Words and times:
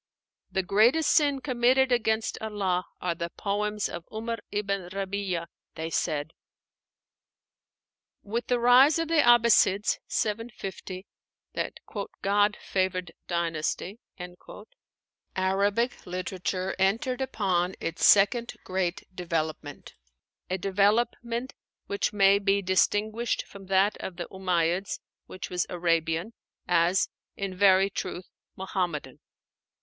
"The 0.49 0.63
greatest 0.63 1.11
sin 1.11 1.41
committed 1.41 1.91
against 1.91 2.35
Allah 2.41 2.85
are 2.99 3.13
the 3.13 3.29
poems 3.29 3.87
of 3.87 4.03
'Umar 4.11 4.39
ibn 4.51 4.89
Rabí'a," 4.89 5.45
they 5.75 5.91
said. 5.91 6.33
With 8.23 8.47
the 8.47 8.57
rise 8.59 8.97
of 8.97 9.09
the 9.09 9.21
Abbassides 9.21 9.99
(750), 10.07 11.05
that 11.53 11.75
"God 12.23 12.57
favored 12.59 13.11
dynasty," 13.27 13.99
Arabic 15.35 16.07
literature 16.07 16.75
entered 16.79 17.21
upon 17.21 17.75
its 17.79 18.03
second 18.03 18.55
great 18.63 19.03
development; 19.15 19.93
a 20.49 20.57
development 20.57 21.53
which 21.85 22.11
may 22.11 22.39
be 22.39 22.63
distinguished 22.63 23.45
from 23.45 23.67
that 23.67 23.97
of 23.99 24.15
the 24.15 24.25
Umáyyids 24.31 24.97
(which 25.27 25.51
was 25.51 25.67
Arabian) 25.69 26.33
as, 26.67 27.07
in 27.37 27.53
very 27.53 27.91
truth, 27.91 28.25
Muhammadan. 28.55 29.19